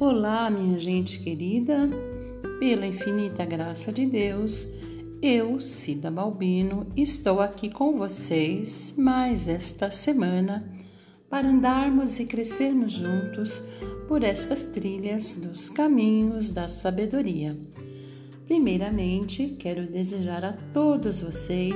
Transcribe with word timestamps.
Olá, 0.00 0.48
minha 0.48 0.78
gente 0.78 1.18
querida, 1.18 1.80
pela 2.60 2.86
infinita 2.86 3.44
graça 3.44 3.92
de 3.92 4.06
Deus, 4.06 4.72
eu, 5.20 5.58
Cida 5.58 6.08
Balbino, 6.08 6.86
estou 6.96 7.40
aqui 7.40 7.68
com 7.68 7.98
vocês 7.98 8.94
mais 8.96 9.48
esta 9.48 9.90
semana 9.90 10.72
para 11.28 11.48
andarmos 11.48 12.20
e 12.20 12.26
crescermos 12.26 12.92
juntos 12.92 13.60
por 14.06 14.22
estas 14.22 14.62
trilhas 14.62 15.34
dos 15.34 15.68
caminhos 15.68 16.52
da 16.52 16.68
sabedoria. 16.68 17.58
Primeiramente, 18.46 19.56
quero 19.58 19.84
desejar 19.90 20.44
a 20.44 20.52
todos 20.72 21.18
vocês 21.18 21.74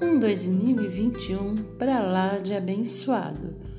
um 0.00 0.18
2021 0.18 1.54
para 1.78 2.00
lá 2.00 2.38
de 2.38 2.54
abençoado 2.54 3.71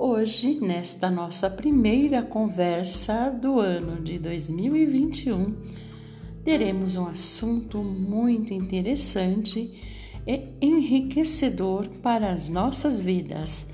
Hoje, 0.00 0.60
nesta 0.60 1.10
nossa 1.10 1.50
primeira 1.50 2.22
conversa 2.22 3.30
do 3.30 3.58
ano 3.58 4.00
de 4.00 4.16
2021, 4.16 5.56
teremos 6.44 6.94
um 6.94 7.08
assunto 7.08 7.78
muito 7.78 8.54
interessante 8.54 9.76
e 10.24 10.50
enriquecedor 10.62 11.88
para 12.00 12.30
as 12.30 12.48
nossas 12.48 13.00
vidas: 13.00 13.66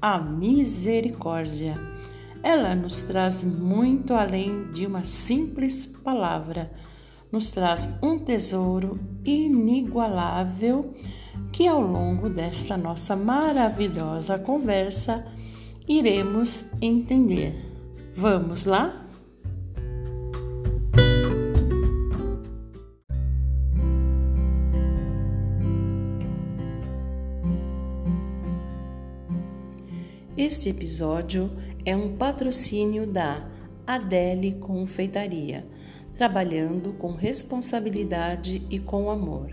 a 0.00 0.18
misericórdia. 0.18 1.78
Ela 2.42 2.74
nos 2.74 3.02
traz 3.02 3.44
muito 3.44 4.14
além 4.14 4.72
de 4.72 4.86
uma 4.86 5.04
simples 5.04 5.84
palavra, 5.84 6.72
nos 7.30 7.52
traz 7.52 7.98
um 8.02 8.18
tesouro 8.18 8.98
inigualável 9.26 10.94
que 11.52 11.68
ao 11.68 11.82
longo 11.82 12.30
desta 12.30 12.78
nossa 12.78 13.14
maravilhosa 13.14 14.38
conversa 14.38 15.38
iremos 15.90 16.66
entender. 16.80 17.52
Vamos 18.14 18.64
lá? 18.64 19.04
Este 30.36 30.68
episódio 30.68 31.50
é 31.84 31.96
um 31.96 32.16
patrocínio 32.16 33.04
da 33.04 33.50
Adele 33.84 34.54
Confeitaria, 34.60 35.66
trabalhando 36.14 36.92
com 36.92 37.14
responsabilidade 37.14 38.64
e 38.70 38.78
com 38.78 39.10
amor, 39.10 39.52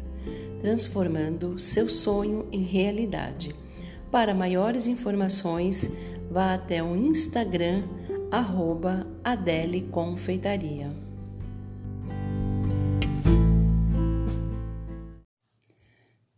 transformando 0.61 1.57
seu 1.57 1.89
sonho 1.89 2.47
em 2.51 2.61
realidade. 2.61 3.55
Para 4.11 4.33
maiores 4.33 4.87
informações, 4.87 5.89
vá 6.37 6.53
até 6.53 6.83
o 6.83 6.95
Instagram, 6.95 7.81
arroba 8.31 9.07
Adele 9.23 9.81
Confeitaria. 9.89 10.87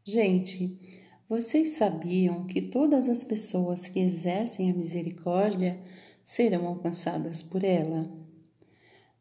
Gente, 0.05 0.79
vocês 1.27 1.71
sabiam 1.71 2.47
que 2.47 2.61
todas 2.61 3.09
as 3.09 3.25
pessoas 3.25 3.89
que 3.89 3.99
exercem 3.99 4.71
a 4.71 4.73
misericórdia 4.73 5.77
serão 6.23 6.65
alcançadas 6.65 7.43
por 7.43 7.65
ela? 7.65 8.09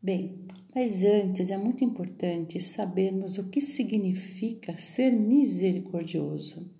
Bem, 0.01 0.47
mas 0.73 1.03
antes 1.03 1.51
é 1.51 1.57
muito 1.57 1.83
importante 1.83 2.61
sabermos 2.61 3.37
o 3.37 3.51
que 3.51 3.61
significa 3.61 4.77
ser 4.77 5.11
misericordioso. 5.11 6.78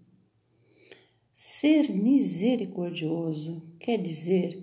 Ser 1.41 1.93
misericordioso 1.93 3.63
quer 3.79 3.97
dizer 3.99 4.61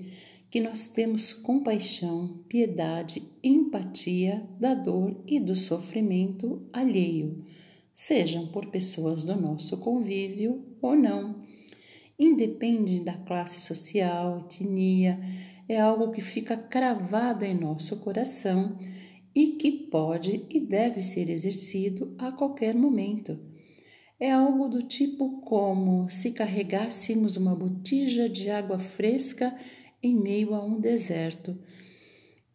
que 0.49 0.59
nós 0.59 0.89
temos 0.89 1.31
compaixão, 1.31 2.43
piedade, 2.49 3.23
empatia 3.41 4.45
da 4.59 4.73
dor 4.73 5.23
e 5.25 5.39
do 5.39 5.55
sofrimento 5.55 6.67
alheio, 6.73 7.45
sejam 7.93 8.47
por 8.47 8.65
pessoas 8.71 9.23
do 9.23 9.39
nosso 9.39 9.77
convívio 9.77 10.65
ou 10.81 10.97
não. 10.97 11.41
Independe 12.19 12.99
da 12.99 13.13
classe 13.13 13.61
social, 13.61 14.39
etnia, 14.39 15.17
é 15.69 15.79
algo 15.79 16.11
que 16.11 16.19
fica 16.19 16.57
cravado 16.57 17.45
em 17.45 17.57
nosso 17.57 18.01
coração 18.01 18.77
e 19.33 19.53
que 19.53 19.71
pode 19.71 20.45
e 20.49 20.59
deve 20.59 21.03
ser 21.03 21.29
exercido 21.29 22.13
a 22.17 22.33
qualquer 22.33 22.75
momento 22.75 23.54
é 24.19 24.31
algo 24.31 24.69
do 24.69 24.81
tipo 24.81 25.41
como 25.41 26.09
se 26.09 26.31
carregássemos 26.31 27.35
uma 27.35 27.55
botija 27.55 28.29
de 28.29 28.49
água 28.49 28.79
fresca 28.79 29.55
em 30.01 30.15
meio 30.15 30.53
a 30.53 30.63
um 30.63 30.79
deserto 30.79 31.57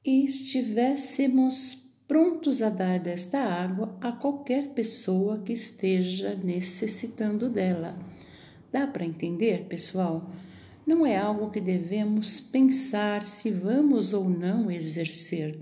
e 0.05 0.25
estivéssemos 0.25 1.91
prontos 2.09 2.63
a 2.63 2.71
dar 2.71 2.99
desta 2.99 3.39
água 3.39 3.97
a 4.01 4.11
qualquer 4.11 4.71
pessoa 4.71 5.43
que 5.43 5.53
esteja 5.53 6.35
necessitando 6.35 7.51
dela. 7.51 7.99
Dá 8.73 8.87
para 8.87 9.05
entender, 9.05 9.67
pessoal? 9.67 10.31
Não 10.87 11.05
é 11.05 11.17
algo 11.17 11.51
que 11.51 11.61
devemos 11.61 12.41
pensar 12.41 13.25
se 13.25 13.51
vamos 13.51 14.15
ou 14.15 14.29
não 14.29 14.71
exercer, 14.71 15.61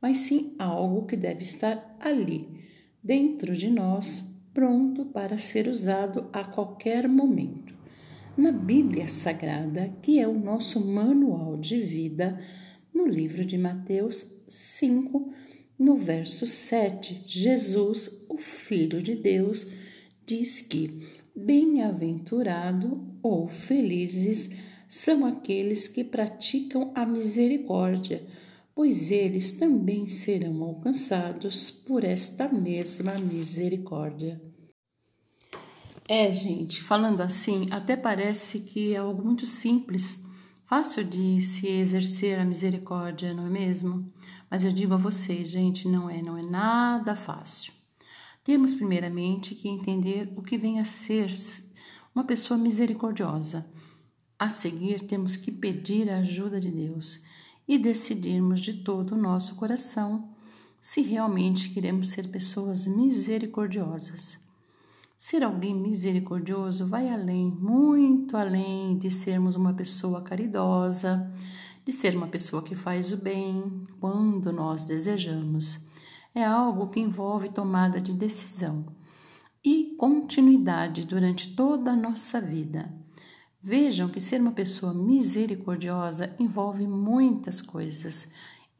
mas 0.00 0.18
sim 0.18 0.54
algo 0.58 1.04
que 1.04 1.16
deve 1.16 1.40
estar 1.40 1.96
ali, 2.00 2.48
dentro 3.02 3.54
de 3.54 3.68
nós, 3.68 4.35
pronto 4.56 5.04
para 5.04 5.36
ser 5.36 5.68
usado 5.68 6.30
a 6.32 6.42
qualquer 6.42 7.06
momento. 7.06 7.74
Na 8.34 8.50
Bíblia 8.50 9.06
Sagrada, 9.06 9.94
que 10.00 10.18
é 10.18 10.26
o 10.26 10.32
nosso 10.32 10.80
manual 10.80 11.58
de 11.58 11.82
vida, 11.82 12.40
no 12.94 13.06
livro 13.06 13.44
de 13.44 13.58
Mateus 13.58 14.42
5, 14.48 15.30
no 15.78 15.94
verso 15.94 16.46
7, 16.46 17.22
Jesus, 17.26 18.24
o 18.30 18.38
Filho 18.38 19.02
de 19.02 19.14
Deus, 19.14 19.66
diz 20.24 20.62
que 20.62 21.06
bem-aventurado 21.36 23.06
ou 23.22 23.48
felizes 23.48 24.48
são 24.88 25.26
aqueles 25.26 25.86
que 25.86 26.02
praticam 26.02 26.92
a 26.94 27.04
misericórdia, 27.04 28.22
pois 28.76 29.10
eles 29.10 29.52
também 29.52 30.04
serão 30.06 30.62
alcançados 30.62 31.70
por 31.70 32.04
esta 32.04 32.46
mesma 32.46 33.14
misericórdia. 33.14 34.38
É, 36.06 36.30
gente, 36.30 36.82
falando 36.82 37.22
assim, 37.22 37.68
até 37.70 37.96
parece 37.96 38.60
que 38.60 38.92
é 38.92 38.98
algo 38.98 39.24
muito 39.24 39.46
simples, 39.46 40.22
fácil 40.66 41.02
de 41.04 41.40
se 41.40 41.66
exercer 41.66 42.38
a 42.38 42.44
misericórdia, 42.44 43.32
não 43.32 43.46
é 43.46 43.50
mesmo? 43.50 44.12
Mas 44.50 44.62
eu 44.62 44.70
digo 44.70 44.92
a 44.92 44.98
vocês, 44.98 45.48
gente, 45.48 45.88
não 45.88 46.10
é, 46.10 46.20
não 46.20 46.36
é 46.36 46.42
nada 46.42 47.16
fácil. 47.16 47.72
Temos 48.44 48.74
primeiramente 48.74 49.54
que 49.54 49.70
entender 49.70 50.30
o 50.36 50.42
que 50.42 50.58
vem 50.58 50.78
a 50.80 50.84
ser 50.84 51.32
uma 52.14 52.24
pessoa 52.24 52.58
misericordiosa. 52.58 53.66
A 54.38 54.50
seguir, 54.50 55.00
temos 55.00 55.34
que 55.34 55.50
pedir 55.50 56.10
a 56.10 56.18
ajuda 56.18 56.60
de 56.60 56.70
Deus 56.70 57.24
e 57.66 57.78
decidirmos 57.78 58.60
de 58.60 58.74
todo 58.74 59.12
o 59.12 59.18
nosso 59.18 59.56
coração 59.56 60.28
se 60.80 61.00
realmente 61.02 61.70
queremos 61.70 62.10
ser 62.10 62.28
pessoas 62.28 62.86
misericordiosas. 62.86 64.38
Ser 65.18 65.42
alguém 65.42 65.74
misericordioso 65.74 66.86
vai 66.86 67.08
além, 67.08 67.50
muito 67.50 68.36
além 68.36 68.96
de 68.96 69.10
sermos 69.10 69.56
uma 69.56 69.72
pessoa 69.72 70.20
caridosa, 70.20 71.32
de 71.84 71.90
ser 71.90 72.16
uma 72.16 72.28
pessoa 72.28 72.62
que 72.62 72.74
faz 72.74 73.12
o 73.12 73.16
bem 73.16 73.86
quando 73.98 74.52
nós 74.52 74.84
desejamos. 74.84 75.88
É 76.34 76.44
algo 76.44 76.88
que 76.88 77.00
envolve 77.00 77.48
tomada 77.48 78.00
de 78.00 78.12
decisão 78.12 78.84
e 79.64 79.96
continuidade 79.98 81.06
durante 81.06 81.56
toda 81.56 81.92
a 81.92 81.96
nossa 81.96 82.40
vida. 82.40 83.05
Vejam 83.68 84.08
que 84.08 84.20
ser 84.20 84.40
uma 84.40 84.52
pessoa 84.52 84.94
misericordiosa 84.94 86.32
envolve 86.38 86.86
muitas 86.86 87.60
coisas. 87.60 88.28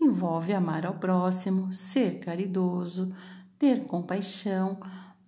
Envolve 0.01 0.53
amar 0.53 0.87
ao 0.87 0.95
próximo, 0.95 1.73
ser 1.73 2.21
caridoso, 2.21 3.13
ter 3.59 3.85
compaixão, 3.87 4.79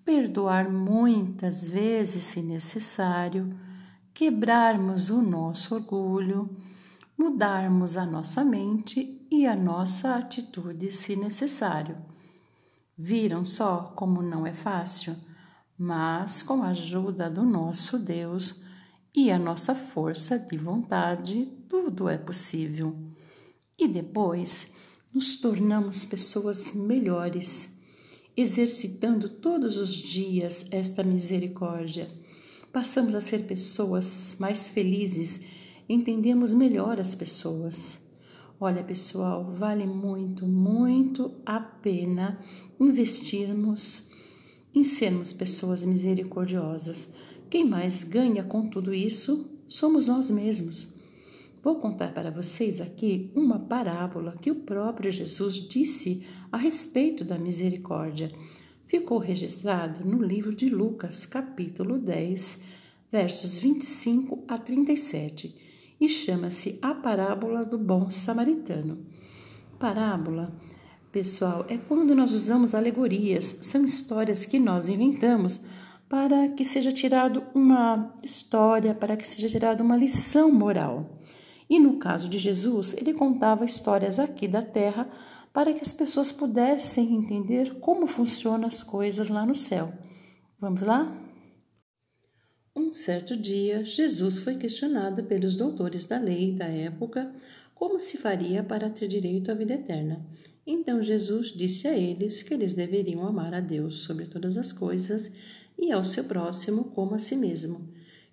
perdoar 0.05 0.71
muitas 0.71 1.69
vezes 1.69 2.23
se 2.23 2.41
necessário, 2.41 3.53
quebrarmos 4.15 5.11
o 5.11 5.21
nosso 5.21 5.75
orgulho, 5.75 6.57
mudarmos 7.19 7.97
a 7.97 8.07
nossa 8.07 8.45
mente 8.45 9.27
e 9.29 9.45
a 9.45 9.57
nossa 9.57 10.15
atitude 10.15 10.89
se 10.89 11.17
necessário. 11.17 11.97
Viram 12.97 13.45
só 13.45 13.93
como 13.97 14.23
não 14.23 14.47
é 14.47 14.53
fácil? 14.53 15.17
Mas 15.77 16.43
com 16.43 16.63
a 16.63 16.69
ajuda 16.69 17.29
do 17.29 17.43
nosso 17.43 17.99
Deus, 17.99 18.68
e 19.21 19.33
a 19.33 19.39
nossa 19.39 19.75
força 19.75 20.39
de 20.39 20.57
vontade, 20.57 21.49
tudo 21.69 22.09
é 22.09 22.17
possível. 22.17 22.95
E 23.77 23.89
depois 23.89 24.75
nos 25.13 25.35
tornamos 25.35 26.05
pessoas 26.05 26.73
melhores, 26.73 27.69
exercitando 28.37 29.29
todos 29.29 29.77
os 29.77 29.93
dias 29.93 30.69
esta 30.71 31.03
misericórdia. 31.03 32.09
Passamos 32.73 33.17
a 33.17 33.21
ser 33.21 33.45
pessoas 33.45 34.37
mais 34.39 34.69
felizes, 34.69 35.41
entendemos 35.89 36.55
melhor 36.55 37.01
as 37.01 37.17
pessoas. 37.17 37.99
Olha, 38.61 38.85
pessoal, 38.85 39.51
vale 39.51 39.85
muito, 39.85 40.47
muito 40.47 41.35
a 41.45 41.59
pena 41.59 42.39
investirmos 42.79 44.05
em 44.73 44.85
sermos 44.85 45.33
pessoas 45.33 45.83
misericordiosas. 45.83 47.09
Quem 47.51 47.65
mais 47.65 48.05
ganha 48.05 48.45
com 48.45 48.67
tudo 48.67 48.93
isso 48.93 49.51
somos 49.67 50.09
nós 50.09 50.31
mesmos. 50.31 50.95
Vou 51.63 51.77
contar 51.77 52.13
para 52.13 52.31
vocês 52.31 52.79
aqui 52.79 53.31
uma 53.35 53.59
parábola 53.59 54.37
que 54.41 54.51
o 54.51 54.55
próprio 54.55 55.11
Jesus 55.11 55.55
disse 55.55 56.23
a 56.53 56.59
respeito 56.59 57.25
da 57.25 57.39
misericórdia. 57.39 58.31
Ficou 58.87 59.19
registrado 59.19 60.05
no 60.05 60.23
livro 60.23 60.55
de 60.55 60.69
Lucas, 60.69 61.25
capítulo 61.25 61.99
10, 61.99 62.59
versos 63.11 63.59
25 63.59 64.45
a 64.47 64.59
37, 64.59 65.55
e 65.99 66.09
chama-se 66.09 66.79
A 66.83 66.95
Parábola 66.95 67.65
do 67.65 67.79
Bom 67.79 68.11
Samaritano. 68.11 69.07
Parábola, 69.79 70.55
pessoal, 71.11 71.65
é 71.69 71.79
quando 71.79 72.15
nós 72.15 72.33
usamos 72.33 72.75
alegorias, 72.75 73.59
são 73.63 73.85
histórias 73.85 74.45
que 74.45 74.59
nós 74.59 74.89
inventamos 74.89 75.61
para 76.09 76.49
que 76.49 76.65
seja 76.65 76.91
tirado 76.91 77.45
uma 77.55 78.15
história, 78.23 78.95
para 78.95 79.17
que 79.17 79.29
seja 79.29 79.49
tirada 79.49 79.83
uma 79.83 79.97
lição 79.97 80.51
moral. 80.51 81.19
E 81.69 81.79
no 81.79 81.99
caso 81.99 82.29
de 82.29 82.39
Jesus, 82.39 82.95
ele 82.95 83.13
contava 83.13 83.65
histórias 83.65 84.19
aqui 84.19 84.49
da 84.49 84.63
terra 84.63 85.09
para 85.53 85.73
que 85.75 85.83
as 85.83 85.93
pessoas 85.93 86.33
pudessem 86.33 87.15
entender 87.15 87.79
como 87.81 88.07
funcionam 88.07 88.67
as 88.67 88.83
coisas 88.83 89.29
lá 89.29 89.45
no 89.45 89.55
céu. 89.55 89.93
Vamos 90.59 90.83
lá? 90.83 91.15
Um 92.75 92.93
certo 92.93 93.37
dia, 93.37 93.85
Jesus 93.85 94.39
foi 94.39 94.55
questionado 94.57 95.25
pelos 95.25 95.57
doutores 95.57 96.07
da 96.07 96.19
lei 96.19 96.53
da 96.53 96.67
época 96.67 97.31
como 97.75 98.01
se 98.01 98.17
faria 98.17 98.63
para 98.63 98.89
ter 98.89 99.09
direito 99.09 99.51
à 99.51 99.55
vida 99.55 99.75
eterna. 99.75 100.25
Então 100.67 101.03
Jesus 101.03 101.49
disse 101.49 101.87
a 101.89 101.97
eles 101.97 102.43
que 102.43 102.53
eles 102.55 102.75
deveriam 102.75 103.27
amar 103.27 103.53
a 103.53 103.61
Deus 103.61 104.03
sobre 104.03 104.27
todas 104.27 104.57
as 104.57 104.73
coisas 104.73 105.31
e 105.79 105.93
ao 105.93 106.05
seu 106.05 106.25
próximo 106.25 106.85
como 106.85 107.15
a 107.15 107.19
si 107.19 107.37
mesmo. 107.37 107.89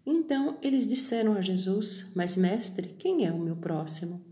Então 0.06 0.58
eles 0.62 0.88
disseram 0.88 1.34
a 1.34 1.42
Jesus: 1.42 2.12
Mas, 2.16 2.36
mestre, 2.36 2.90
quem 2.98 3.26
é 3.26 3.32
o 3.32 3.40
meu 3.40 3.56
próximo? 3.56 4.26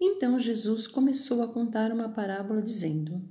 Então 0.00 0.38
Jesus 0.38 0.86
começou 0.86 1.42
a 1.42 1.48
contar 1.48 1.92
uma 1.92 2.08
parábola, 2.08 2.60
dizendo: 2.60 3.22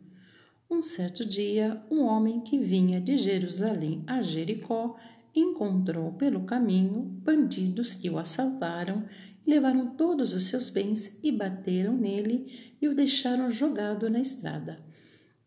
Um 0.70 0.82
certo 0.82 1.26
dia, 1.26 1.82
um 1.92 2.02
homem 2.02 2.42
que 2.42 2.58
vinha 2.58 3.02
de 3.02 3.18
Jerusalém 3.18 4.04
a 4.08 4.22
Jericó 4.22 4.98
encontrou 5.34 6.14
pelo 6.14 6.44
caminho 6.44 7.02
bandidos 7.02 7.94
que 7.94 8.10
o 8.10 8.18
assaltaram, 8.18 9.06
levaram 9.46 9.96
todos 9.96 10.34
os 10.34 10.46
seus 10.46 10.70
bens 10.70 11.18
e 11.24 11.32
bateram 11.32 11.98
nele 11.98 12.76
e 12.82 12.88
o 12.88 12.96
deixaram 12.96 13.50
jogado 13.50 14.10
na 14.10 14.20
estrada. 14.20 14.80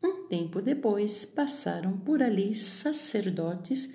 Um 0.04 0.26
tempo 0.26 0.60
depois, 0.60 1.24
passaram 1.24 1.96
por 1.96 2.22
ali 2.22 2.54
sacerdotes 2.54 3.90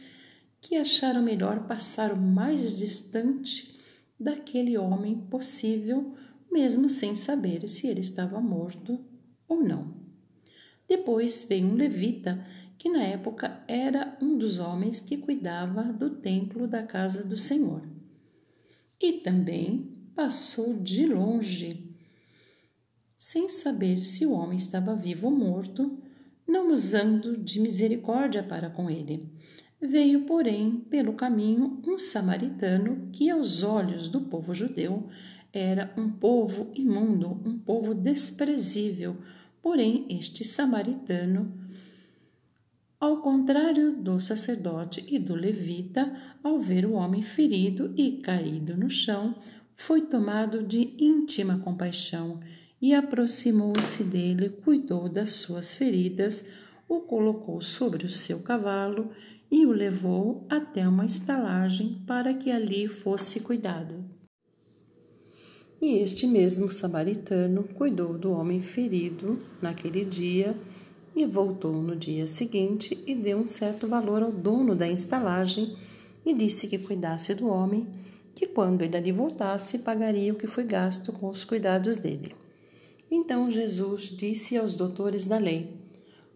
que 0.59 0.75
acharam 0.75 1.21
melhor 1.21 1.67
passar 1.67 2.11
o 2.11 2.17
mais 2.17 2.79
distante 2.79 3.77
daquele 4.19 4.75
homem 4.75 5.15
possível, 5.29 6.15
mesmo 6.51 6.89
sem 6.89 7.13
saber 7.13 7.67
se 7.67 7.87
ele 7.87 8.01
estava 8.01 8.41
morto 8.41 8.99
ou 9.47 9.63
não. 9.63 9.93
Depois 10.87 11.45
veio 11.47 11.67
um 11.67 11.75
levita, 11.75 12.43
que 12.75 12.89
na 12.89 13.03
época 13.03 13.63
era 13.67 14.17
um 14.19 14.35
dos 14.35 14.57
homens 14.57 14.99
que 14.99 15.15
cuidava 15.15 15.83
do 15.93 16.09
templo 16.09 16.67
da 16.67 16.81
casa 16.81 17.23
do 17.23 17.37
Senhor. 17.37 17.83
E 18.99 19.13
também 19.13 19.95
passou 20.15 20.73
de 20.73 21.05
longe, 21.05 21.88
sem 23.31 23.47
saber 23.47 24.01
se 24.01 24.25
o 24.25 24.31
homem 24.31 24.57
estava 24.57 24.95
vivo 24.95 25.27
ou 25.27 25.31
morto, 25.31 25.99
não 26.47 26.71
usando 26.71 27.37
de 27.37 27.59
misericórdia 27.59 28.41
para 28.41 28.71
com 28.71 28.89
ele. 28.89 29.31
Veio, 29.79 30.21
porém, 30.21 30.83
pelo 30.89 31.13
caminho 31.13 31.79
um 31.85 31.99
samaritano 31.99 33.07
que, 33.13 33.29
aos 33.29 33.61
olhos 33.61 34.07
do 34.07 34.21
povo 34.21 34.55
judeu, 34.55 35.07
era 35.53 35.93
um 35.95 36.09
povo 36.09 36.71
imundo, 36.73 37.39
um 37.45 37.59
povo 37.59 37.93
desprezível. 37.93 39.15
Porém, 39.61 40.07
este 40.09 40.43
samaritano, 40.43 41.53
ao 42.99 43.17
contrário 43.17 43.91
do 43.91 44.19
sacerdote 44.19 45.05
e 45.07 45.19
do 45.19 45.35
levita, 45.35 46.11
ao 46.43 46.57
ver 46.57 46.83
o 46.83 46.93
homem 46.93 47.21
ferido 47.21 47.93
e 47.95 48.13
caído 48.23 48.75
no 48.75 48.89
chão, 48.89 49.35
foi 49.75 50.01
tomado 50.01 50.63
de 50.63 50.95
íntima 50.97 51.59
compaixão 51.59 52.39
e 52.81 52.93
aproximou-se 52.93 54.03
dele, 54.03 54.49
cuidou 54.49 55.09
das 55.09 55.33
suas 55.33 55.73
feridas, 55.73 56.43
o 56.87 57.01
colocou 57.01 57.61
sobre 57.61 58.05
o 58.05 58.11
seu 58.11 58.39
cavalo 58.39 59.11
e 59.51 59.65
o 59.65 59.71
levou 59.71 60.45
até 60.49 60.87
uma 60.87 61.05
estalagem 61.05 62.01
para 62.07 62.33
que 62.33 62.51
ali 62.51 62.87
fosse 62.87 63.39
cuidado. 63.39 64.03
E 65.81 65.97
este 65.97 66.27
mesmo 66.27 66.69
samaritano 66.69 67.63
cuidou 67.63 68.17
do 68.17 68.31
homem 68.31 68.59
ferido 68.59 69.39
naquele 69.61 70.03
dia 70.03 70.55
e 71.15 71.25
voltou 71.25 71.81
no 71.81 71.95
dia 71.95 72.27
seguinte 72.27 73.01
e 73.05 73.15
deu 73.15 73.37
um 73.37 73.47
certo 73.47 73.87
valor 73.87 74.21
ao 74.21 74.31
dono 74.31 74.75
da 74.75 74.89
estalagem 74.89 75.77
e 76.25 76.33
disse 76.33 76.67
que 76.67 76.77
cuidasse 76.77 77.33
do 77.33 77.47
homem, 77.47 77.87
que 78.35 78.45
quando 78.45 78.81
ele 78.81 78.97
ali 78.97 79.11
voltasse 79.11 79.79
pagaria 79.79 80.33
o 80.33 80.35
que 80.35 80.47
foi 80.47 80.63
gasto 80.63 81.13
com 81.13 81.29
os 81.29 81.43
cuidados 81.43 81.97
dele. 81.97 82.35
Então 83.11 83.49
Jesus 83.49 84.03
disse 84.03 84.57
aos 84.57 84.73
doutores 84.73 85.25
da 85.25 85.37
lei: 85.37 85.79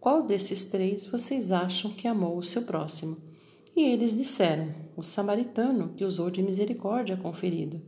qual 0.03 0.21
desses 0.21 0.65
três 0.65 1.05
vocês 1.05 1.49
acham 1.49 1.89
que 1.89 2.09
amou 2.09 2.37
o 2.37 2.43
seu 2.43 2.63
próximo? 2.63 3.15
E 3.73 3.83
eles 3.83 4.13
disseram: 4.13 4.67
O 4.97 5.01
samaritano 5.01 5.93
que 5.95 6.03
usou 6.03 6.29
de 6.29 6.43
misericórdia 6.43 7.15
com 7.15 7.29
o 7.29 7.33
ferido. 7.33 7.81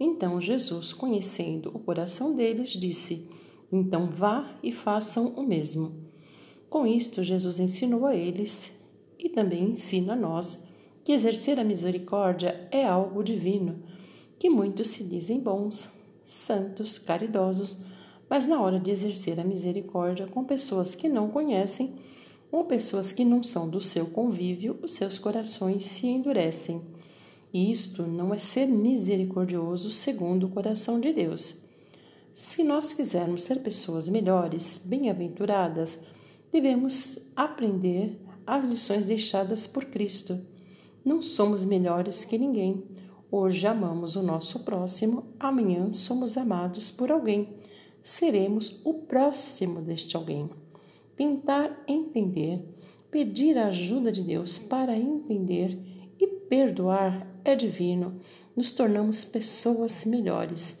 Então 0.00 0.40
Jesus, 0.40 0.94
conhecendo 0.94 1.68
o 1.68 1.78
coração 1.78 2.34
deles, 2.34 2.70
disse: 2.70 3.28
Então 3.70 4.08
vá 4.08 4.50
e 4.62 4.72
façam 4.72 5.26
o 5.36 5.42
mesmo. 5.42 5.94
Com 6.70 6.86
isto, 6.86 7.22
Jesus 7.22 7.60
ensinou 7.60 8.06
a 8.06 8.16
eles 8.16 8.72
e 9.18 9.28
também 9.28 9.64
ensina 9.64 10.14
a 10.14 10.16
nós 10.16 10.66
que 11.04 11.12
exercer 11.12 11.60
a 11.60 11.64
misericórdia 11.64 12.66
é 12.70 12.86
algo 12.86 13.22
divino, 13.22 13.82
que 14.38 14.48
muitos 14.48 14.88
se 14.88 15.04
dizem 15.04 15.38
bons, 15.38 15.90
santos, 16.24 16.98
caridosos, 16.98 17.84
mas 18.32 18.46
na 18.46 18.62
hora 18.62 18.80
de 18.80 18.90
exercer 18.90 19.38
a 19.38 19.44
misericórdia 19.44 20.26
com 20.26 20.42
pessoas 20.42 20.94
que 20.94 21.06
não 21.06 21.28
conhecem 21.28 21.96
ou 22.50 22.64
pessoas 22.64 23.12
que 23.12 23.26
não 23.26 23.42
são 23.42 23.68
do 23.68 23.78
seu 23.78 24.06
convívio, 24.06 24.78
os 24.82 24.94
seus 24.94 25.18
corações 25.18 25.82
se 25.82 26.06
endurecem. 26.06 26.80
E 27.52 27.70
isto 27.70 28.04
não 28.04 28.32
é 28.32 28.38
ser 28.38 28.64
misericordioso 28.68 29.90
segundo 29.90 30.46
o 30.46 30.48
coração 30.48 30.98
de 30.98 31.12
Deus. 31.12 31.56
Se 32.32 32.62
nós 32.62 32.94
quisermos 32.94 33.42
ser 33.42 33.60
pessoas 33.60 34.08
melhores, 34.08 34.80
bem-aventuradas, 34.82 35.98
devemos 36.50 37.30
aprender 37.36 38.18
as 38.46 38.64
lições 38.64 39.04
deixadas 39.04 39.66
por 39.66 39.84
Cristo. 39.84 40.40
Não 41.04 41.20
somos 41.20 41.66
melhores 41.66 42.24
que 42.24 42.38
ninguém. 42.38 42.82
Hoje 43.30 43.66
amamos 43.66 44.16
o 44.16 44.22
nosso 44.22 44.60
próximo, 44.60 45.34
amanhã 45.38 45.92
somos 45.92 46.38
amados 46.38 46.90
por 46.90 47.12
alguém 47.12 47.60
seremos 48.02 48.80
o 48.84 48.94
próximo 48.94 49.80
deste 49.80 50.16
alguém. 50.16 50.50
Tentar 51.16 51.84
entender, 51.86 52.64
pedir 53.10 53.56
a 53.58 53.68
ajuda 53.68 54.10
de 54.10 54.22
Deus 54.22 54.58
para 54.58 54.96
entender 54.96 55.78
e 56.18 56.26
perdoar 56.26 57.26
é 57.44 57.54
divino. 57.54 58.20
Nos 58.56 58.70
tornamos 58.70 59.24
pessoas 59.24 60.04
melhores. 60.04 60.80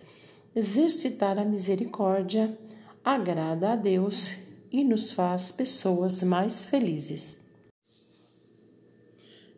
Exercitar 0.54 1.38
a 1.38 1.44
misericórdia 1.44 2.58
agrada 3.04 3.72
a 3.72 3.76
Deus 3.76 4.36
e 4.70 4.84
nos 4.84 5.12
faz 5.12 5.52
pessoas 5.52 6.22
mais 6.22 6.64
felizes. 6.64 7.38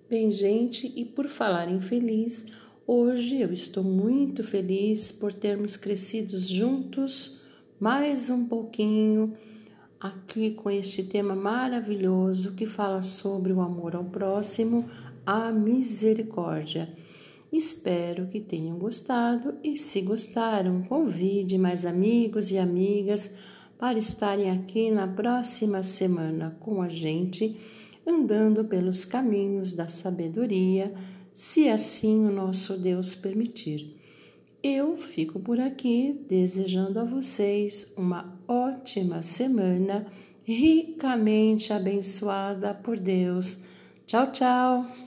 Bem, 0.09 0.31
gente, 0.31 0.93
e 0.95 1.05
por 1.05 1.29
falar 1.29 1.71
em 1.71 1.81
feliz, 1.81 2.45
hoje 2.87 3.41
eu 3.41 3.53
estou 3.53 3.83
muito 3.83 4.45
feliz 4.45 5.11
por 5.11 5.33
termos 5.33 5.77
crescido 5.77 6.39
juntos 6.39 7.44
mais 7.81 8.31
um 8.31 8.47
pouquinho 8.47 9.35
aqui 9.99 10.53
com 10.53 10.71
este 10.71 11.03
tema 11.03 11.35
maravilhoso 11.35 12.55
que 12.55 12.67
fala 12.67 13.03
sobre 13.03 13.53
o 13.53 13.61
amor 13.61 13.97
ao 13.97 14.05
próximo, 14.05 14.89
a 15.27 15.51
misericórdia. 15.51 16.89
Espero 17.53 18.27
que 18.27 18.41
tenham 18.41 18.79
gostado 18.79 19.55
e, 19.63 19.77
se 19.77 20.01
gostaram, 20.01 20.83
convide 20.83 21.59
mais 21.59 21.85
amigos 21.85 22.51
e 22.51 22.59
amigas 22.59 23.35
para 23.79 23.99
estarem 23.99 24.51
aqui 24.51 24.91
na 24.91 25.09
próxima 25.09 25.83
semana 25.83 26.57
com 26.61 26.81
a 26.81 26.89
gente, 26.89 27.59
andando 28.07 28.65
pelos 28.65 29.05
caminhos 29.05 29.73
da 29.73 29.89
sabedoria, 29.89 30.95
se 31.33 31.69
assim 31.69 32.25
o 32.25 32.31
nosso 32.31 32.79
Deus 32.79 33.15
permitir. 33.15 34.04
Eu 34.65 34.97
fico 34.97 35.39
por 35.39 35.61
aqui 35.61 36.19
desejando 36.27 36.99
a 36.99 37.05
vocês 37.05 37.93
uma 37.99 38.35
ótima 38.49 39.23
semana, 39.23 40.07
ricamente 40.43 41.71
abençoada 41.71 42.73
por 42.73 42.99
Deus. 42.99 43.59
Tchau, 44.07 44.33
tchau! 44.33 45.04